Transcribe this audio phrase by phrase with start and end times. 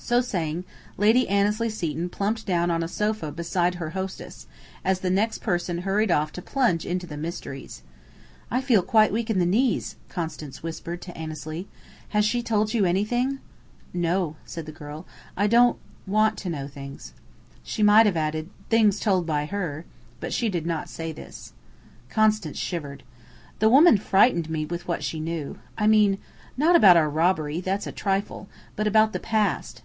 [0.00, 0.64] So saying,
[0.96, 4.46] Lady Annesley Seton plumped down on a sofa beside her hostess,
[4.82, 7.82] as the next person hurried off to plunge into the mysteries.
[8.50, 11.68] "I feel quite weak in the knees," Constance whispered to Annesley.
[12.10, 13.38] "Has she told you anything?"
[13.92, 15.04] "No," said the girl
[15.36, 15.76] "I don't
[16.06, 17.12] want to know things."
[17.62, 19.84] She might have added: "Things told by her."
[20.20, 21.52] But she did not say this.
[22.08, 23.02] Constance shivered.
[23.58, 25.58] "The woman frightened me with what she knew.
[25.76, 26.16] I mean,
[26.56, 29.82] not about our robbery that's a trifle but about the past.